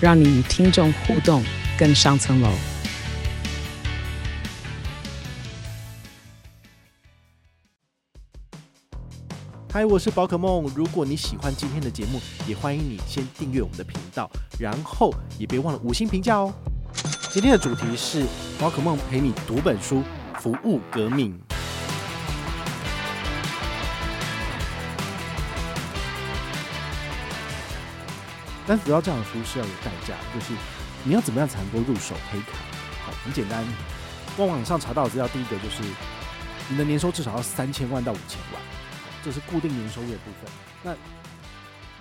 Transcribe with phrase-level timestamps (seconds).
[0.00, 1.42] 让你与听众互动
[1.76, 2.48] 更上层楼。
[9.72, 10.70] 嗨，我是宝可梦。
[10.76, 16.54] 如果你喜欢今天的节目，也欢迎你先订阅我们的频道，然后也别忘了五星评价哦。
[17.32, 18.24] 今天的主题是
[18.60, 20.04] 宝可梦陪你读本书，
[20.38, 21.36] 服务革命。
[28.68, 30.52] 但主要这样的书是要有代价，就是
[31.02, 32.58] 你要怎么样才能够入手黑卡？
[33.02, 33.64] 好，很简单，
[34.36, 35.82] 官网上查到资料，第一个就是
[36.68, 38.62] 你的年收至少要三千万到五千万。
[39.24, 40.50] 这是固定年收入的部分。
[40.82, 40.94] 那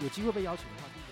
[0.04, 1.08] 有机会被邀请的话，第一个。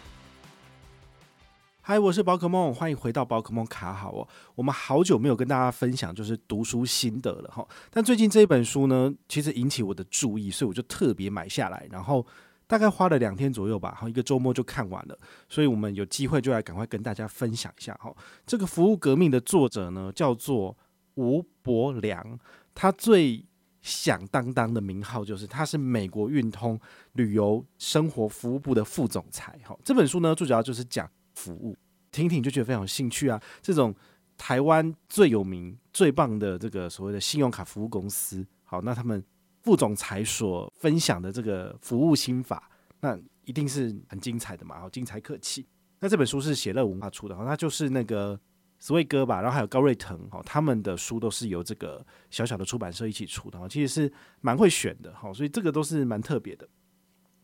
[1.82, 4.28] 嗨，我是宝可梦，欢迎回到宝可梦卡好哦。
[4.56, 7.66] 我们好久没有跟大家分享就是读书心得了哈。
[7.90, 12.26] 但最近这一本书呢，其实引起我的注意，所以我就特别买下来，然后
[12.68, 15.18] 大概花了两天左右吧，好，一个周末就看完了。
[15.50, 18.16] 所以我们有机会就来赶快跟大家分享一下哈。
[18.46, 20.78] 这个服务革命的作者呢，叫做
[21.16, 22.40] 吴伯良，
[22.74, 23.46] 他最。
[23.86, 26.76] 响当当的名号就是，他是美国运通
[27.12, 29.60] 旅游生活服务部的副总裁。
[29.64, 31.78] 好，这本书呢，最主要就是讲服务，
[32.12, 33.40] 听听就觉得非常有兴趣啊。
[33.62, 33.94] 这种
[34.40, 39.24] 台湾最有名、最棒的这个所谓的信用卡服务公司，好，那他们
[39.66, 42.72] 副总裁所分享的这个服务心法，
[43.02, 45.68] 那一定是很精彩的嘛，好，精彩可期。
[46.00, 48.40] 那这本书是写乐文化出的，好，它就是那个。
[48.78, 56.68] 斯威哥吧，然后还有高瑞腾，好，他们的书都是由这个小小的出版社一起出的，其实是蛮会选的，哈，所以这个都是蛮特别的。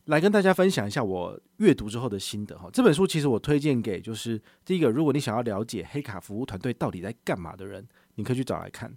[0.05, 8.93] 来跟大家分享一下我阅读之后的心得，哈，这本书其实我推荐给就是第一个，如果你想要了解黑卡服务团队到底在干嘛的人，你可以去找来看。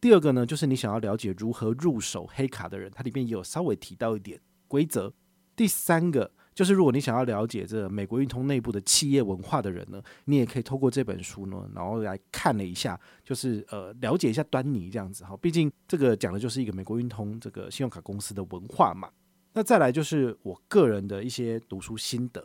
[0.00, 5.12] 第二个呢，就是你想要了解如何入手黑卡的人，它里面也有稍微提到一点规则。
[5.54, 6.30] 第三个。
[6.54, 15.36] 就是如果你想要了解这美国运通内部的企业文化的人呢，你也可以透过这本书呢，然后来看了一下，就是呃了解一下端倪这样子哈。
[15.36, 19.08] 毕竟这个讲的就是一个美国运通这个信用卡公司的文化嘛。
[19.52, 22.44] 那再来就是我个人的一些读书心得。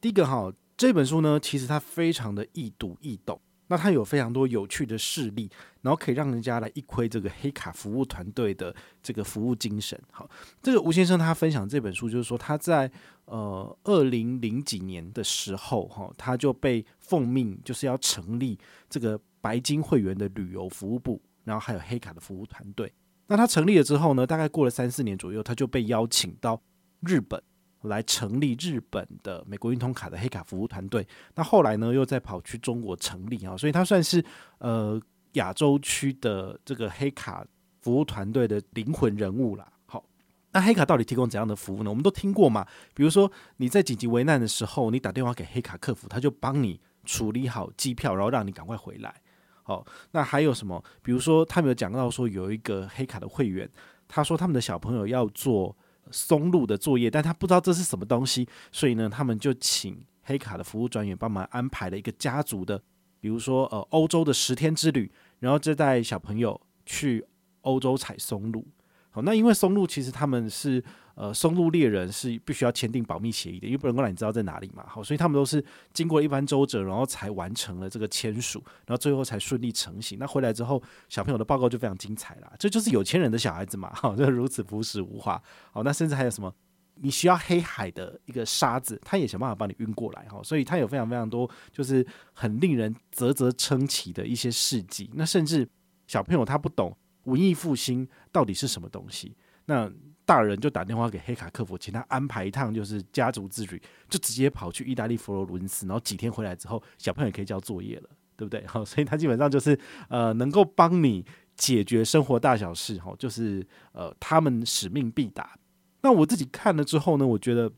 [0.00, 3.40] 第一个哈，这本书呢，其实它非常的易读易懂。
[3.68, 5.48] 那它有非常多有趣的事例，
[5.82, 9.98] 然后可以让人家来一窥这个黑卡服务团队的这个服务精神。
[10.10, 10.28] 好，
[10.60, 12.90] 这个吴先生他分享这本书，就是说他在
[13.26, 18.58] 呃二零零几年的时候，哈，他就被奉命就是要成立
[18.90, 22.92] 这个白金会员的旅游服务部，然后还有黑卡的服务团队。
[23.26, 26.60] 那他成立了之后呢，大概过了三四年左右，他就被邀请到
[27.00, 27.42] 日本。
[27.88, 31.04] 来成立日本的美国运通卡的黑卡服务团队，
[31.34, 34.24] 那后来呢，又再跑去中国成立啊，所以他算是
[34.58, 35.00] 呃
[35.32, 37.44] 亚洲区的这个黑卡
[37.80, 39.66] 服务团队的灵魂人物啦。
[39.86, 40.04] 好，
[40.52, 41.90] 那黑卡到底提供怎样的服务呢？
[41.90, 49.14] 我们都听过嘛，比如说你在紧急危难的时候，你打电话给黑卡客服，他就帮你处理好机票，然后让你赶快回来。
[49.62, 50.82] 好，那还有什么？
[51.02, 53.68] 比如说他们有讲到说有一个黑卡的会员，
[54.06, 55.76] 他说他们的小朋友要做。
[56.10, 62.80] 松露的作业，但他不知道这是什么东西，所以呢，他们就请黑卡的服务专员帮忙安排了一个家族的，
[63.20, 65.10] 比如说呃欧洲的十天之旅，
[65.40, 67.24] 然后就带小朋友去
[67.62, 68.66] 欧洲采松露。
[69.10, 70.82] 好，那因为松露其实他们是。
[71.20, 74.84] 呃，松露猎人是必须要签订保密协议的，因为不能够让你知道在哪里嘛。
[74.86, 75.62] 好，所以他们都是
[75.92, 80.16] 经过一番周折，然后才完成了这个签署，然后最后才顺利成行。
[80.20, 82.52] 那回来之后，小朋友的报告就非常精彩啦。
[82.56, 85.42] 这就是有钱人的小孩子嘛，好，就如此朴实无华。
[85.72, 86.54] 好，那甚至还有什么？
[87.00, 90.24] 你需要黑海的一个沙子，他也想办法帮你运过来。
[90.28, 95.10] 哈，所以他有非常非常多，就是很令人啧啧称奇的一些事迹。
[95.14, 95.68] 那甚至
[96.06, 99.34] 小朋友他不懂文艺复兴到底是什么东西，
[99.64, 99.90] 那。
[100.28, 103.80] 大人就打电话给黑卡客服，请他安排一趟，就是家族之旅，
[104.10, 108.62] 就直接跑去意大利佛罗伦斯，然后几天回来之后，小朋友也可以交作业了，对不对？
[108.68, 109.78] 好，所以他基本上就是
[110.10, 111.24] 呃，能够帮你
[111.56, 115.58] 解决生活大小事，哈，就是呃，他们使命必达。
[116.02, 117.72] 那我自己看了之后呢，我觉得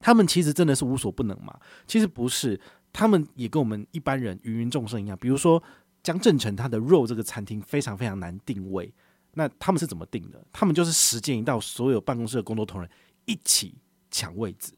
[0.00, 1.56] 他们其实真的是无所不能嘛。
[1.86, 2.60] 其实不是，
[2.92, 5.16] 他们也跟我们一般人芸芸众生一样。
[5.20, 5.62] 比如说
[6.02, 8.92] 江正成他的肉这个餐厅非常非常难定位。
[9.38, 10.44] 那他们是怎么定的？
[10.52, 12.90] 他们就是时间一到，所有办公室的工作同仁
[13.24, 13.72] 一起
[14.10, 14.72] 抢位置。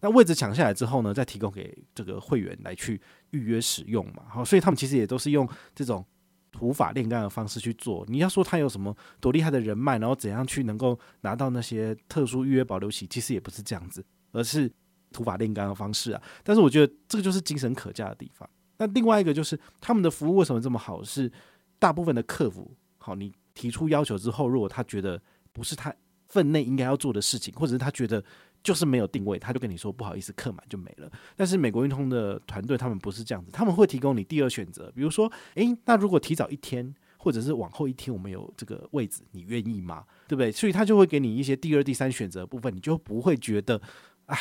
[0.00, 3.00] 那位置抢下来之后呢，再提供给这个会员来去
[3.30, 4.22] 预约使用嘛。
[4.28, 6.06] 好，所以他们其实也都是用这种
[6.52, 8.04] 土法炼钢的方式去做。
[8.08, 14.70] 你要说他有什么多厉害的人脉，然后怎样去能够拿到那些特殊预约保留席，其实也不是这样子，而是
[15.10, 16.22] 土法炼钢的方式啊。
[16.44, 18.48] 但是我觉得这个就是精神可嘉的地方。
[18.78, 21.02] 那另外一个就是他们的服务为什么这么好？
[21.02, 21.32] 是
[21.78, 25.20] 大部分的客服，好，你提出要求之后，如果他觉得
[25.52, 25.94] 不是他
[26.28, 28.22] 分内应该要做的事情，或者是他觉得
[28.62, 31.10] 就是没有定位，他就跟你说不好意思，客满就没了。
[31.36, 40.04] 但是美国运通的团队他们不是这样子，他们会提供你第二选择，比如说，诶，那如果提早一天或者是往后一天，我们有这个位置，你愿意吗？
[40.26, 40.50] 对不对？
[40.50, 43.80] 所以他就会给你一些第二、第三选择部分，你就不会觉得，
[44.26, 44.38] 哎，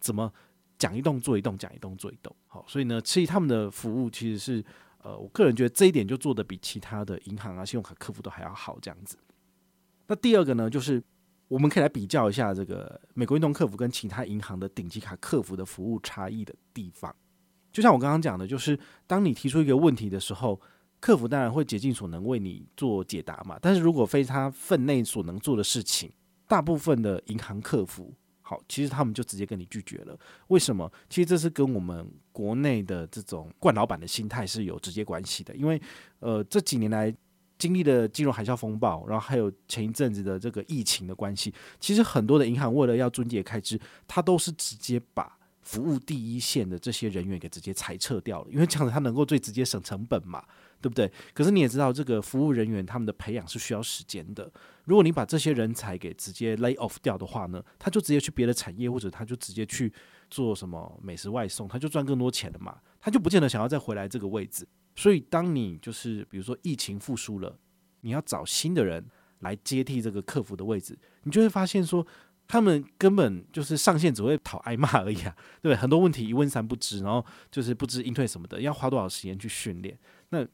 [0.00, 0.32] 怎么？
[0.76, 4.62] 讲一动做一动，讲一动做一动，好，所以呢，其实他们的服务其实是，
[5.04, 9.18] 呃，我个人觉得这一点就做得比其他的银行啊、信用卡客服都还要好，这样子。
[10.06, 11.02] 那第二个呢，就是
[11.46, 17.14] 我们可以来比较一下这个美国运动客服跟其他银行的顶级卡客服的服务差异的地方。
[17.70, 20.58] 就像我刚刚讲的，就是当你提出一个问题的时候，
[21.00, 23.58] 客服当然会竭尽所能为你做解答嘛。
[23.60, 26.10] 但是如果非他分内所能做的事情，
[26.48, 28.14] 大部分的银行客服。
[28.40, 30.18] 好，其实他们就直接跟你拒绝了。
[30.48, 30.90] 为什么？
[31.08, 35.54] 其实这是跟我们国内的这种惯老板的心态是有直接关系的。
[35.54, 35.80] 因为，
[36.18, 37.14] 呃，这几年来
[37.56, 50.44] 经历的金融海啸风暴，然后还有前一阵子的这个疫情的关系，其实很多的银行为了要撙节开支，他都是直接把服务第一线的这些人员给直接裁撤掉了，因为这样子他能够最直接省成本嘛。
[50.82, 51.10] 对不对？
[51.32, 54.52] 可是你也知道，这个服务人员他们的培养是需要时间的。
[54.84, 59.90] 如果你把这些人才给直接 lay off 掉的话呢，他就直接去别的产业，或者他就直接去
[60.30, 62.78] 做什么美食外送，他就赚更多钱了嘛。
[63.00, 64.66] 他就不见得想要再回来这个位置。
[64.96, 67.58] 所以，当你就是比如说疫情复苏了，
[68.00, 69.04] 你要找新的人
[69.40, 72.06] 来接替这个客服的位置，你就会发现说，
[72.46, 75.74] 他们根本就是上线只会讨挨骂而已啊， 对？
[75.74, 79.98] 很多问题一问三不知，然后就是不知应对什么的，要花多少时间去训练？
[80.30, 80.46] 那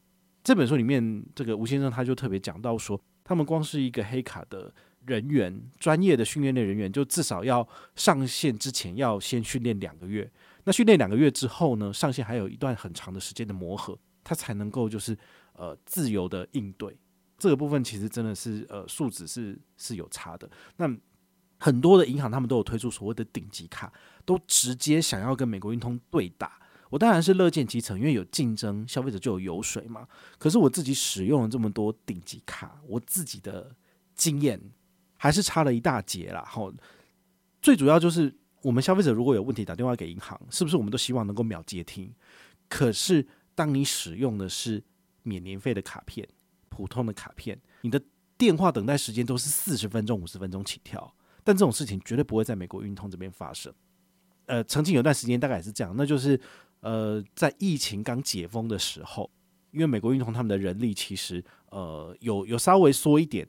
[0.43, 4.73] 这本书里面，这个吴先生他就特别讲到说，他们光是一个黑卡的
[5.05, 10.31] 人员，专业的训练的人员，就至少要上线之前要先训练两个月。
[10.63, 15.17] 那训练两个月之后呢，上线还有一段很长的时间的磨合，他才能够就是
[15.53, 16.95] 呃自由的应对。
[17.37, 20.47] 这个部分其实真的是呃素质是是有差的。
[20.77, 20.87] 那
[21.57, 23.91] 很多的银行他们都有推出所谓的顶级卡，
[24.25, 26.59] 都直接想要跟美国运通对打。
[26.91, 30.07] 我当然是乐见其成，因为有竞争，消费者就有油水嘛。
[30.37, 33.75] 可是我自己使用了这么多顶级卡，我自己的
[34.13, 34.61] 经验
[35.21, 36.43] 还是差了一大截啦。
[36.47, 36.73] 好，
[37.61, 42.11] 最主要就是我们消费者如果有问题打电话给银行，是不是我们都希望能够秒接听？
[42.67, 44.83] 可是当你使用的是
[45.21, 46.27] 免年费的卡片、
[46.69, 48.01] 普通的卡片，你的
[48.35, 51.13] 电话等待时间都是四十分钟、五十分钟起跳。
[51.43, 53.71] 但这种事情绝对不会在美国运通这边发生。
[54.47, 56.39] 呃，曾经有段时间大概也是这样，那就是。
[56.81, 59.29] 呃，在疫情刚解封的时候，
[59.69, 63.47] 因为美国运通他们的人力其实呃有有稍微缩一点，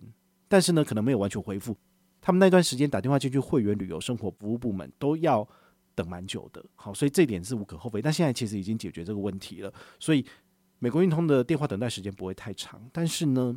[0.53, 1.75] 但是呢，可能没有完全恢复。
[2.21, 5.49] 他们那段时间打电话进去会员旅游生活服务部门都要
[5.95, 6.63] 等蛮久的。
[6.75, 8.03] 好，所以这点是无可厚非。
[8.03, 10.23] 但现在其实已经解决这个问题了，所以
[10.79, 12.87] 美国运通的电话等待时间不会太长。
[12.93, 13.57] 但是呢，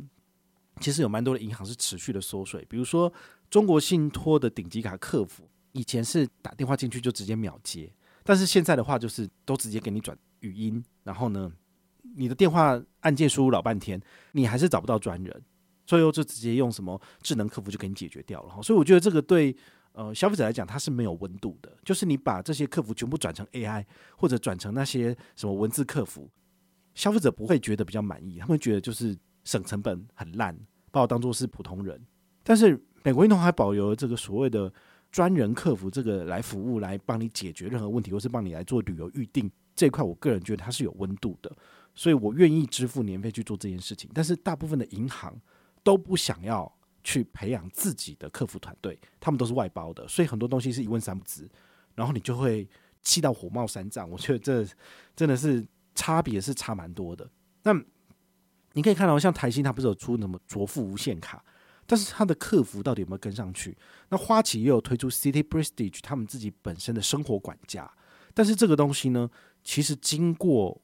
[0.80, 3.12] 其实有蛮多的银行是持续的缩水，比如说
[3.50, 7.92] 中国信托的顶级卡客服，以前是打电话进去就直接秒接。
[8.24, 11.52] 但是现在的话，就是都直接给你转语音，然后呢，
[12.16, 14.00] 你的电话按键输入老半天，
[14.32, 15.44] 你还是找不到专人，
[15.86, 18.62] 最后就直接用什么智能客服就给你解决掉了。
[18.62, 19.56] 所以我觉得这个对
[19.92, 21.72] 呃消费者来讲，它是没有温度的。
[21.84, 23.84] 就是你把这些客服全部转成 AI，
[24.16, 26.28] 或者转成那些什么文字客服，
[26.94, 30.54] 消费者不会觉得比较满意，他们觉得就是省成本很烂，
[30.90, 32.04] 把我当做是普通人。
[32.42, 34.72] 但是美国运通还保留了这个所谓的。
[35.12, 41.50] 专人客服这个来服务，来帮你解决任何问题，或是帮你来做旅游预定这一块，我个人觉得它是有温度的，
[41.94, 44.10] 所以我愿意支付年费去做这件事情。
[44.12, 45.34] 但是大部分的银行
[45.86, 46.70] 都不想要
[47.04, 51.48] 去培养自己的客服团队，他们都是外包的，所以很多东西是一问三不知，
[51.94, 52.68] 然后你就会
[53.02, 54.10] 气到火冒三丈。
[54.10, 54.66] 我觉得这
[55.14, 55.64] 真的是
[55.94, 57.30] 差别是差蛮多的。
[57.62, 57.72] 那
[58.72, 61.44] 你可以看到，像台新它不是有出什么卓富无限卡？
[61.86, 63.78] 但是它的客服到底有没有跟上去？
[64.08, 67.88] 那花旗也有推出 City Prestige，他们自己本身的生活管家。
[68.34, 69.30] 但是这个东西呢，
[69.62, 70.82] 其实经过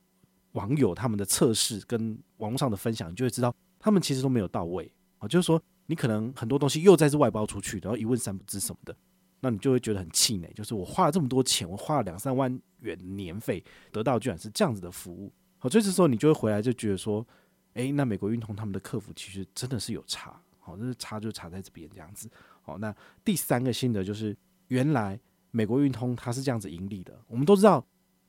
[0.53, 3.53] 网友他们的测试跟网络上的分享，你就会知道
[3.83, 5.29] 他们其实都没有到位啊。
[5.29, 8.97] 就是说，你可能很多东西又再次外包出去，然后一问三不知什么的，
[9.41, 10.51] 那你就会觉得很气馁。
[10.55, 15.31] 就是我花了这么多钱，我花了两三万元年费，得到居然是这样子的服务。
[15.59, 17.27] 好，这时候你就会回来就觉得说，
[17.75, 20.41] 诶，那美国运通他们的客服其实真的是有差。
[20.59, 22.31] 好，这是差就差在这边这样子。
[22.63, 24.37] 好，那第三个心得就是，
[24.69, 25.19] 原来
[25.51, 27.85] 美国运通它是这样子盈利的，我们都知道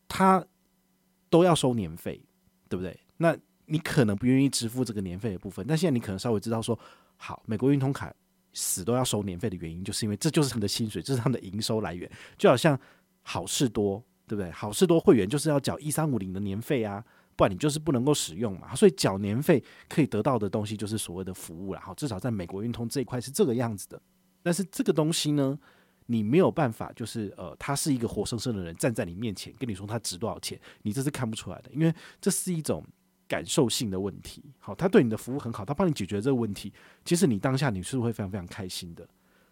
[0.07, 0.43] 它
[1.29, 2.19] 都要收年费，
[2.67, 2.99] 对不对？
[3.17, 6.77] 那你可能不愿意支付这个年费的部分，但现在你可能稍微知道说，
[7.15, 8.13] 好，美国运通卡
[8.53, 12.77] 死都要收年费的原因，就是因为这就是他们的薪水，这是他们的营收来源，就好像
[13.21, 14.51] 好事多，对不对？
[14.51, 17.03] 好事多会员就是要缴一三五零的年费啊，
[17.35, 18.75] 不然你就是不能够使用嘛。
[18.75, 24.01] 所以缴年费可以得到的东西就是所谓的服务然后，至少在美国运通这一块是这个样子的。
[24.43, 25.57] 但是这个东西呢，
[26.07, 32.83] 你没有办法，就是呃，他是一个活生生的人站在你面前跟你说他值多少钱，你这是看不出来的，因为这是一种。
[33.27, 36.71] 感受性的问题，好，他对你的服务很好，他帮你解决这个问题，
[37.05, 39.07] 其实你当下你是会非常非常开心的，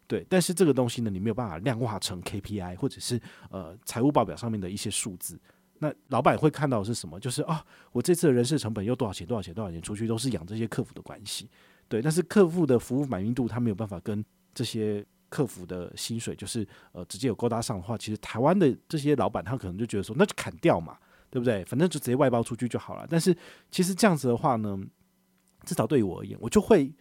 [0.07, 0.25] 对。
[0.29, 5.39] 但是这个东西呢，你没有办法量化成 KPI 或者是呃财务报表上面的一些数字。
[5.79, 7.19] 那老板会看到的是什么？
[7.19, 9.25] 就是啊，我这次的人事成本又多少钱？
[9.25, 9.53] 多少钱？
[9.53, 11.49] 多少钱出去都是养这些客服的关系，
[11.87, 12.01] 对。
[12.01, 14.23] 但是客户的服务满意度，他没有办法跟
[14.53, 20.97] 这些客服的薪水就是呃直接有勾搭上的话，其实台湾的这些老板他可能就觉得说，那就砍掉嘛。
[21.31, 21.63] 对不对？
[21.63, 23.07] 反正就直接外包出去就好了。
[23.09, 23.35] 但是
[23.71, 24.77] 其实这样子的话呢，
[25.65, 26.93] 至少对于我而言，我就会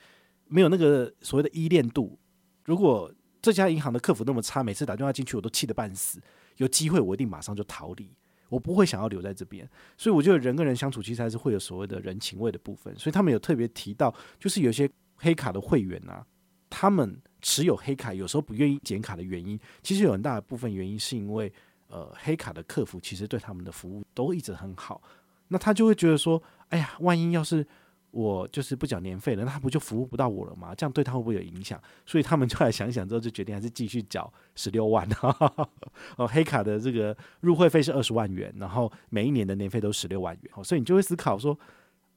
[0.46, 2.16] 没有那个所谓的依恋度。
[2.64, 6.22] 如果这家银行的客服那么差，每次打电话进去我都气得半死，
[6.58, 8.08] 有机会我一定马上就逃离，
[8.48, 9.68] 我不会想要留在这边。
[9.98, 12.96] 所以我觉得人跟人相处其实还是会有所谓的人情味的部分。
[12.96, 16.24] 所以他们有特别提到，就是有些黑卡的会员啊，
[16.68, 21.52] 他们持有黑卡有时候不愿意剪卡的原因，其实有很大的部分原因是因为。
[21.90, 25.02] 呃，黑卡的客服其实对他们的服务都一直很好，
[25.48, 27.66] 那他就会觉得说，哎呀，万一要是
[28.12, 30.74] 我就是不缴年费了，那他不就服务不到我了吗？
[30.74, 31.80] 这样对他会不会有影响？
[32.06, 35.08] 所以他们就来想想之后，就决定还是继续缴十六万。
[36.16, 40.52] 哦，黑卡的这个入会费是二十万元，然后每一年的年费都十六万元。
[40.54, 41.58] 哦所以你就会思考说，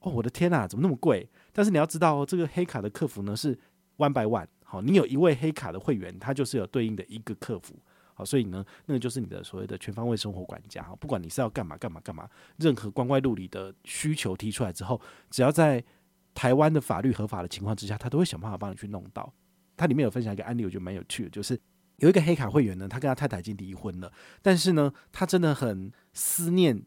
[0.00, 1.28] 哦，我的天呐，怎么那么贵？
[1.52, 3.58] 但是你要知道哦，这个黑卡的客服呢是
[3.98, 4.46] one by one。
[4.62, 7.74] 好，你有一位黑卡的会员，他就是有对应的一个客服。
[8.14, 10.82] 好，所以呢，那个就是你的所谓的全方位生活管家。
[11.00, 15.84] 不管你是要干嘛干嘛干嘛，任何光怪陆离的需求提出来之后，只要在
[16.32, 19.32] 台湾的法律合法的情况之下，他都会想办法帮你去弄到。
[19.76, 21.60] 他里面有分享一个案例，我觉得蛮有趣的，就是
[21.96, 26.80] 有一个黑卡会员呢，他跟他太太已经离婚了，但是呢，他真的很思念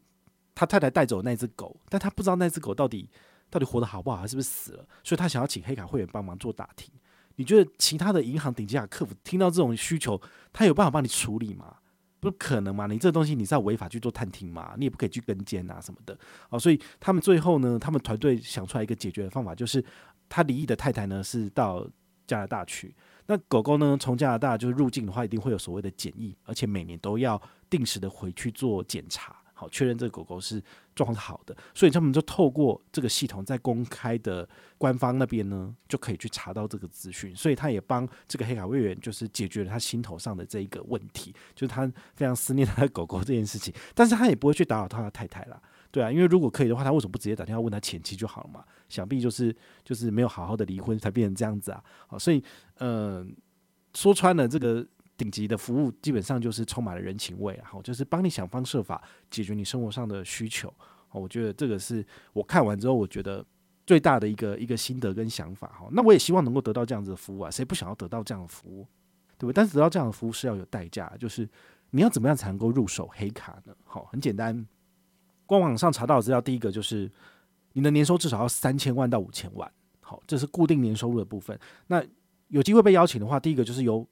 [0.56, 3.10] 他太太带走的那只狗，但他不知道那只狗到底
[3.50, 6.90] 到底活得好不好，还是不是死了，所以他想要请黑卡会员帮忙做打听。
[7.38, 11.78] 你觉得其他的银行顶级卡客服听到这种需求，他有办法帮你处理吗？
[12.20, 12.88] 不可能嘛！
[12.88, 14.74] 你这东西你是要违法去做探听嘛？
[14.76, 16.18] 你也不可以去跟监啊什么的。
[16.50, 19.84] 哦，所以他们最后呢，他们团队想出来一个解决的方法，就是
[20.28, 21.88] 他离异的太太呢是到
[22.26, 22.94] 加拿大去，
[23.28, 27.40] 那狗狗呢从加拿大就是入境的话，一定会有所谓的检疫，而且每年都要
[27.70, 29.36] 定时的回去做检查。
[29.60, 30.62] 好，确认这个狗狗是
[30.94, 34.48] 状况好的，所以他们就透过这个系统，在公开的
[34.78, 37.36] 官方那边呢，就可以去查到这个资讯。
[37.36, 43.74] 所以他也帮这个黑卡会员，就是解决了他心头上的这一个问题，就是他非常思念他的狗狗这件事情。
[43.96, 45.60] 但是他也不会去打扰他的太太啦，
[45.90, 48.64] 对啊，因为如果可以的话，他为什么不直接打电话问他前妻就好了嘛？
[48.88, 51.84] 想必就是就是没有好好的离婚才变成这样子啊。
[52.08, 52.44] 好，所以
[52.76, 53.36] 嗯、
[53.96, 54.86] 说穿了这个。
[55.18, 60.72] 顶级的服务基本上就是充满了人情味，然后，就是帮你想方设法解决你生活上的需求。
[61.12, 63.44] 我觉得这个是我看完之后，我觉得
[63.88, 65.68] 最大的一个一个心得跟想法。
[65.70, 68.86] 哈，那我也希望能够得到这样子的服务啊，谁不想要得到这样的服务，
[69.38, 69.54] 对不对？
[69.54, 71.50] 但是得到这样的服务是要有代价，就是
[71.90, 73.76] 你要怎么样才能够入手黑卡呢？
[73.84, 74.68] 好，很简单，
[75.48, 77.12] 官网上查到的资料，第一个就是
[77.74, 79.72] 你的年收至少要三千万到五千万，
[80.02, 81.58] 好，这是固定年收入的部分。
[81.88, 82.04] 那
[82.50, 84.08] 有机会被邀请的话，第一个就是由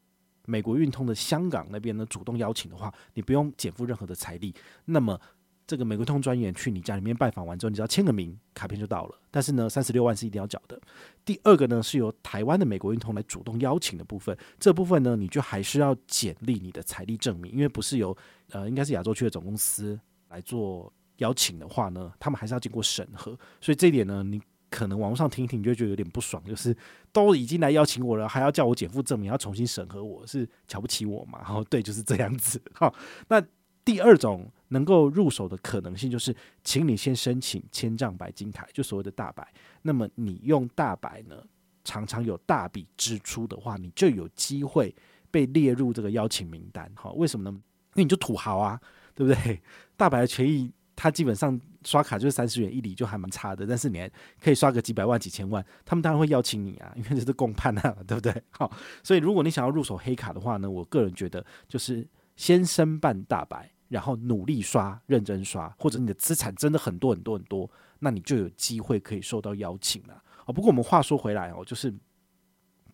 [0.45, 4.53] 美国运通的香港那边呢，主动邀请的话，你不用减负任何的财力。
[4.85, 5.19] 那么，
[5.67, 9.19] 这个美国通专员去你家里面拜访完之后，你只要签个名，卡片就到了。
[9.31, 10.79] 但是呢，三十六万是一定要缴的。
[11.25, 18.15] 第二个呢，是由台湾的美国运通来主动邀请的部分，这部分呢，你就还是要检历你的财力证明，因为不是由
[18.51, 19.99] 呃，应该是亚洲区的总公司
[20.29, 23.37] 来做邀请的话呢，他们还是要经过审核。
[23.59, 24.41] 所以这一点呢，你。
[24.69, 26.75] 可能网络上听听，你就觉得有点不爽，就是
[27.12, 31.39] 都已经来邀请我了，还要叫我减负证明，要重新审核我，是瞧不起我嘛？
[31.39, 32.62] 然 后对，就是这样子。
[32.74, 32.93] 好，
[33.29, 33.41] 那
[33.84, 39.48] 第二种能够入手的可能性，就是请你先申请千丈白金卡，就所谓的大白。
[39.84, 41.41] 那么你用大白呢，
[41.84, 44.93] 常常有大笔支出的话，你就有机会
[45.31, 46.91] 被列入这个邀请名单。
[46.95, 47.55] 好，为什么呢？
[47.93, 48.81] 因为你就土豪啊，
[49.13, 49.62] 对不对？
[49.95, 50.72] 大白的权益。
[50.95, 53.67] 他基本上刷卡就是三十元一里，就还蛮差的。
[53.67, 54.09] 但是你还
[54.41, 58.43] 可以刷个几百万、几千万，他们当然会邀请你啊，因为这是共判啊，对不对？
[58.51, 58.71] 好，
[59.03, 70.23] 所以如果你想要入手黑卡的话呢，我个人觉得就是先申办大白，然后努力刷、认真刷，或者你的资产真的很多很多很多，那你就有机会可以受到邀请了。
[70.45, 71.93] 哦，不过我们话说回来哦，就是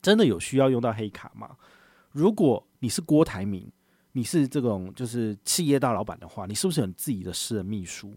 [0.01, 1.55] 真的有需要用到黑卡吗？
[2.11, 3.71] 如果你是郭台铭，
[4.13, 8.13] 你是这种就是企业大老板的话，你是不是有自己的私人秘书？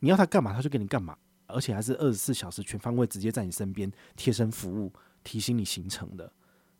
[0.00, 6.26] 你要他干嘛，他就给你干嘛，而且还是二十四小时全方位直接在你身边贴身服务，提醒你行程的，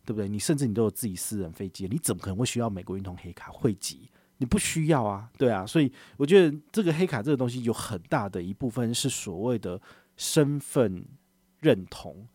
[0.03, 0.27] 对不对？
[0.27, 4.09] 你甚至你都有自己私人飞机，你怎么可能会需要美国运通黑卡汇集？
[4.37, 5.65] 你不需要啊，对啊。
[5.65, 9.81] 所以我觉得这个黑卡这个东西有很大的一部分是所谓的
[10.17, 11.05] 身份
[11.61, 12.27] 认同，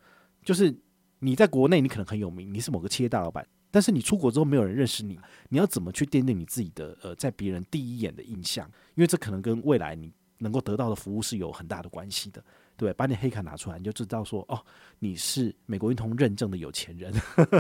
[0.43, 0.75] 就是
[1.19, 3.47] 你在国内你可能很有名，你是某个企业大老板。
[3.71, 5.19] 但是你出国之后没有人认识你，
[5.51, 8.67] 你要怎么去奠定你自己的呃，在别人第一眼的印象？
[8.95, 12.43] 因为这可能跟未来你能够得到的服务是有很大的关系的，
[12.77, 14.65] 对，把你黑卡拿出来，你就知道说哦，
[15.01, 17.13] 你是美国运通认证的有钱人，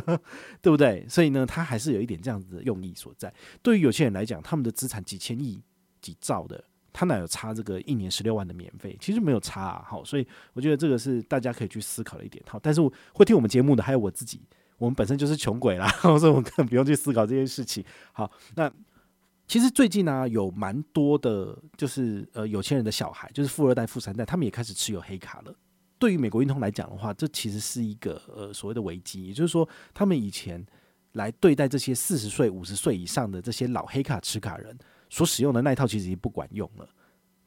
[0.62, 1.04] 对不对？
[1.08, 3.32] 所以呢，他还是有一点这样子的用意所在。
[3.62, 5.60] 对于有钱人来讲，他们的资产几千亿、
[6.00, 6.62] 几兆的，
[6.92, 8.96] 他哪有差这个一年十六万的免费？
[9.00, 9.84] 其实没有差啊。
[9.86, 12.42] 好，所以我觉得这个是大家可以去思考的一点。
[12.48, 12.80] 好，但是
[13.12, 14.40] 会听我们节目的还有我自己。
[14.78, 17.84] 我们本身就是穷鬼啦， 所以我们根本不用去思考这件事情。
[18.12, 18.72] 好，那
[19.46, 25.54] 其实最近呢、有蛮多的，就是呃有钱人的小孩，就是富二代、富三代，他们也开始持有黑卡了。
[25.98, 30.64] 对于美国运通来讲的话，这其实是一个呃所谓的危机，也就是说，他们以前
[31.12, 34.78] 来对待这些四十岁、五十岁以上的这些老黑卡持卡人
[35.10, 36.88] 所使用的那一套，其实已经不管用了。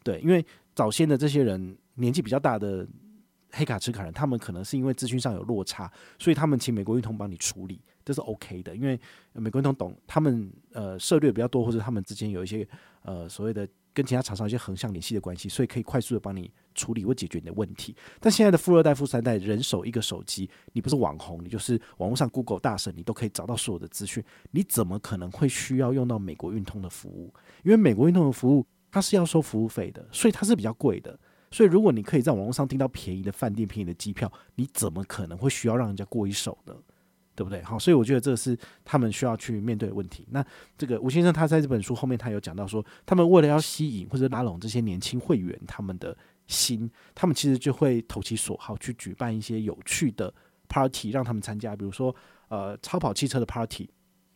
[0.03, 0.45] 对，因为
[0.75, 2.85] 早先的这些人年纪比较大的。
[3.51, 8.75] 黑卡持卡人，他们可能是因为资讯上有落差，所以他们请美国运通帮你处理，这是 OK 的。
[8.75, 8.99] 因为
[9.33, 12.67] 美国运通懂他们呃涉略比较多，或者他们之间有一些
[13.03, 17.93] 呃所谓的跟其他厂商一些横向联系的关系，所以可以快速的帮你处理或解决你的问题。
[18.21, 27.33] 但现在的富二代、富三代，人手一个手机，你不是网红，你就是网络上 Google 大神，你都可以找到所有的资讯，你怎么可能会需要用到美国运通的服务？
[27.65, 31.19] 因为美国运通的服务它是要收服务费的，所以它是比较贵的。
[31.51, 36.73] 所以，如果你可以在网络上订到便宜的饭店、便宜的机票，你怎么可能会需要让人家过一手呢？
[37.33, 37.61] 对不对？
[37.63, 40.27] 好，所以我觉得这是他们需要去面对的问题。
[40.31, 40.45] 那
[40.77, 46.15] 这个吴先生他在这本书后面，他有讲到说，他们为了要吸引或者拉拢这些年轻会员他们的
[46.47, 50.31] 心，他们其实就会投其所好去举办一些有趣的
[50.67, 52.13] party，让他们参加，比如说
[52.49, 53.89] 呃超跑汽车的 party，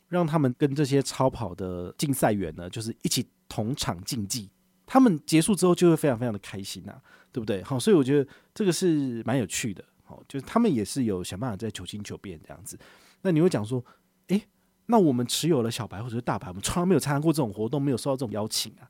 [0.08, 4.50] 让他们跟这些超跑的竞赛员呢，就是一起同场竞技。
[4.86, 6.94] 他们结束之后就会非常非常的开心呐、
[7.32, 7.64] 对不对？
[7.64, 9.84] 好，所以我觉得这个是蛮有趣的。
[10.04, 12.78] 好，就是他们也是有想办法在求新求变这样子。
[13.24, 13.84] 那你会讲说，
[14.28, 14.42] 诶，
[14.86, 18.86] 那我们持有了小白或者是大白，我们从来没有参加过这种活动，没有收到这种邀请啊。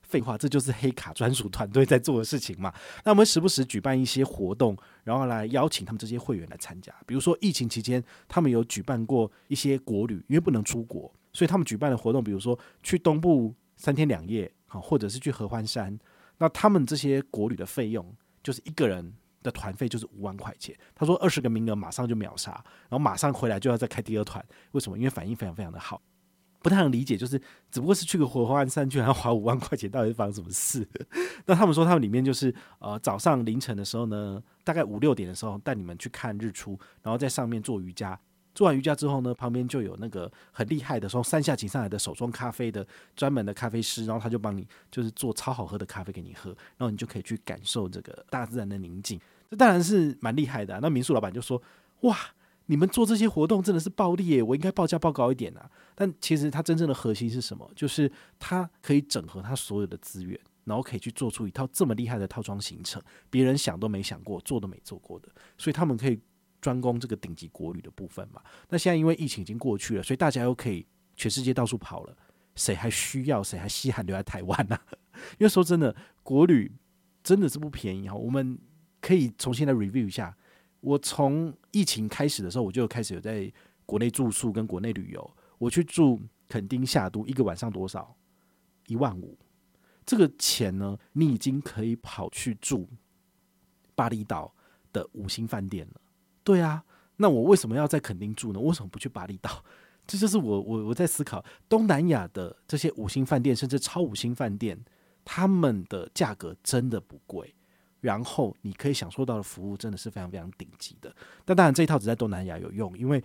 [0.00, 2.72] 废话，这就是黑卡专属团队在做的事情嘛。
[3.04, 6.94] 那我们时不时举办一些活动，然后来邀请他们这些会员来参加。
[7.06, 14.50] 比如说疫情期间，他们有举办过一些国旅，因为不能出国，所以他们举办的活动，比如说去东部三天两夜。
[14.80, 15.98] 或者是去合欢山，
[16.38, 20.76] 那他们这些国旅的费用，就是一个人的团费就是五万块钱。
[20.94, 22.52] 他说二十个名额马上就秒杀，
[22.88, 24.44] 然后马上回来就要再开第二团。
[24.72, 24.98] 为什么？
[24.98, 26.00] 因为反应非常非常的好。
[26.60, 27.38] 不太能理解，就是
[27.70, 30.88] 只不过是去个合欢山，居然要花五万块钱，到底是发生什么事？
[31.44, 38.18] 那他们说他们里面就是呃早上凌晨的时候呢，大概五六点的时候带你们去看日出，然后在上面做瑜伽。
[38.54, 42.86] 做完瑜伽之后呢，旁边就有那个很厉害的从山下请上来的手冲咖啡的
[43.16, 49.20] 专门的咖啡师，然后他就帮你就是做超好喝的咖啡给你喝，然后你就可以去感受这个大自然的宁静。
[49.50, 50.78] 这当然是蛮厉害的。
[50.80, 51.60] 那民宿老板就说
[52.02, 52.16] ：“哇，
[52.66, 57.68] 你们做这些活动真的是暴利耶，我应该报价报高一点啊。”但其实它真正的核心是什么？
[57.74, 66.20] 就是它可以整合它所有的资源，然后可以去做出一套这么厉害的套装行程，别人想都没想过，做都没做过的，所以他们可以。
[66.64, 72.16] 专攻这个顶级国旅的部分嘛，那现在因为疫情已经过去了，所以大家又可以全世界到处跑了，
[72.54, 74.78] 谁还需要谁还稀罕留在台湾呢？
[75.38, 76.72] 因为说真的，国旅
[77.22, 78.14] 真的是不便宜哈。
[78.14, 78.58] 我们
[79.02, 80.34] 可以重新来 review 一下，
[80.80, 83.52] 我从疫情开始的时候，我就开始有在
[83.84, 85.36] 国内住宿跟国内旅游。
[85.58, 88.16] 我去住垦丁夏都，一个晚上多少？
[88.86, 89.38] 一万五。
[90.06, 92.88] 这个钱呢，你已经可以跑去住
[93.94, 94.54] 巴厘岛
[94.90, 96.00] 的五星饭店了。
[96.44, 96.84] 对啊，
[97.16, 98.60] 那我为什么要在垦丁住呢？
[98.60, 99.64] 为什么不去巴厘岛？
[100.06, 104.78] 这就是我我我在思考东南亚的这些五星饭店，甚至超五星饭店，
[105.24, 107.54] 他们的价格真的不贵，
[108.02, 111.10] 然后你可以享受到的服务真的是非常非常顶级的。
[111.46, 113.24] 但当然这一套只在东南亚有用，因为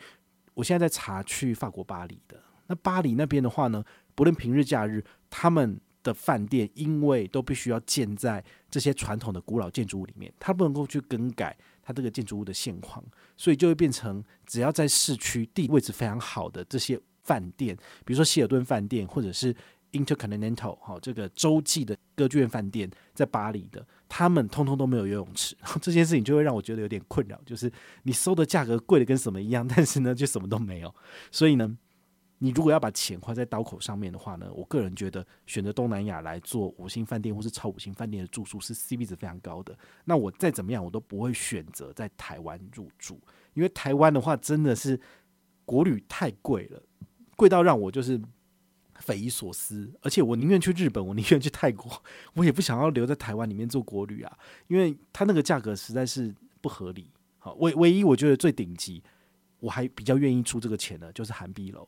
[0.54, 3.84] 我现在在查去法国巴黎的，那巴黎那边的话呢，
[4.16, 11.58] 不论平日假日，他们的饭店因为都必须要建在这些传统的古老建筑物里面，它不能够去更改。
[11.82, 13.04] 它这个建筑物的现况，
[13.36, 19.52] 所以就会变成只要在市区地位置非常好的这些饭店，比如说希尔顿饭店或者是
[19.94, 25.58] Intercontinental 哈，这个洲际的歌剧院饭店在巴黎的，他们通通都没有游泳池。
[25.82, 27.72] 这件事情就会让我觉得有点困扰，就是
[28.04, 30.94] 你收的价格贵的跟什么一样，但是呢，就什么都没有。
[31.32, 31.76] 所以呢，
[32.42, 39.78] 你如果要把钱花在刀口上面的话呢，我个人觉得选择东南亚来做五星饭店或是超五星饭店的住宿是 CP 值非常高的。
[40.06, 43.20] 那我再怎么样，我都不会选择在台湾入住，
[43.54, 44.98] 因为台湾的话真的是
[45.66, 46.82] 国旅太贵了，
[47.36, 48.18] 贵到让我就是
[48.96, 49.92] 匪夷所思。
[50.02, 52.02] 而且我宁愿去日本，我宁愿去泰国，
[52.36, 57.12] 我也不想要留在台湾里面做国旅啊，因为它那个价格实在是不合理。
[57.38, 59.04] 好，唯唯一我觉得最顶级，
[59.60, 61.86] 我还比较愿意出这个钱的，就是韩碧楼。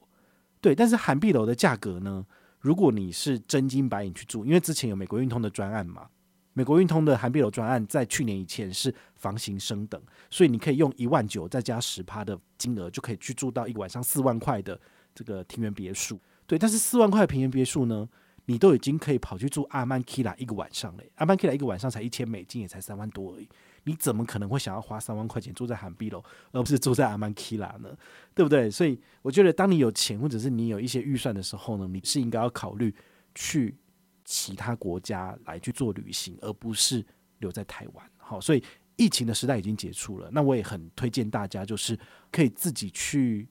[0.61, 2.25] 对，但是涵碧楼的价格呢？
[2.59, 6.07] 如果你是真金白银去住，因为之前有美国运通的专案嘛，
[6.53, 14.79] 美国运通的涵碧楼专案在去年以前是房型升等，所以你可以用一万九再加十趴的金额，就可以去住到一个晚上四万块的
[15.15, 16.19] 这个庭园别墅。
[16.45, 18.07] 对，但是四万块的庭园别墅呢，
[18.45, 23.49] 你都已经可以跑去住阿曼 Kila 一个晚上了，阿曼 Kila 一个晚上才一千美金，也才三万多而已。
[23.83, 27.97] 你怎么可能会想要花三万块钱住在涵碧楼，而不是住在阿曼 Kila 呢？
[28.35, 28.69] 对不对？
[28.69, 32.93] 所以我觉得，当你有钱或者是你有一些预算的时候呢，你是应该要考虑
[33.33, 33.75] 去
[34.23, 37.03] 其他国家来去做旅行，而不是
[37.39, 38.11] 留在台湾。
[38.17, 38.63] 好，所以
[38.97, 41.97] 疫情的时代已经结束了，那我也很推荐大家，就是
[42.31, 43.47] 可以自己去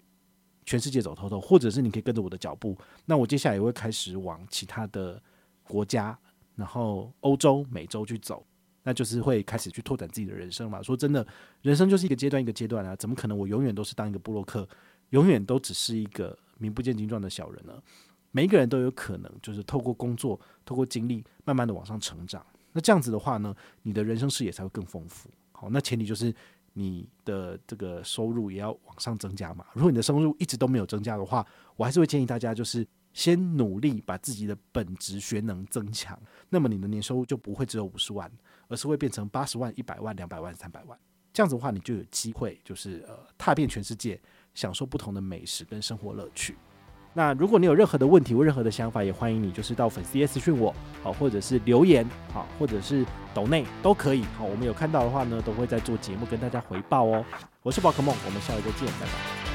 [0.64, 2.78] 全世界走透透，或者是你可以跟着我的脚步。
[3.04, 5.20] 那我接下来也会开始往其他的
[5.64, 6.16] 国家，
[6.54, 8.46] 然后欧洲、美洲去走。
[8.82, 10.82] 那就是会开始去拓展自己的人生嘛。
[10.82, 11.26] 说真的，
[11.62, 14.68] 人生就是一个阶段一个阶段啊，怎么可能我永远都是当一个布洛克，
[15.10, 17.72] 永远都只是一个名不见经传的小人呢？
[18.32, 22.44] 每一个人都有可能，就是透过工作、透过经历，慢慢的往上成长。
[22.72, 25.28] 那这样子的话呢，你的人生视野才会更丰富。
[25.52, 26.34] 好，那前提就是
[26.72, 29.66] 你的这个收入也要往上增加嘛。
[29.74, 32.86] 如果你的收入一直都没有增加的话，我还是会建议大家就是。
[33.12, 36.16] 先努力把自己的本职学能增强，
[36.48, 38.30] 那么你的年收入就不会只有五十万，
[38.70, 40.98] 而是会变成八十万、一百万、两百万、三百万。
[41.32, 44.18] 这样子的话，你就有机会就是呃踏遍全世界，
[44.54, 46.56] 享受不同的美食跟生活乐趣。
[47.12, 53.04] 那如果你有任何的问题或任何的想法，也欢迎你就是到粉丝页私讯我，好，或者是留言，好，或者是
[53.34, 54.22] 抖内都可以。
[54.38, 57.24] 好，我们有看到的话呢，都会在做节目跟大家回报哦。
[57.62, 59.49] 我是宝可梦，我们下回再见，拜拜。